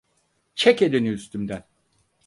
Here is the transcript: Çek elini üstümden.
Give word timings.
Çek 0.55 0.81
elini 0.81 1.09
üstümden. 1.11 1.63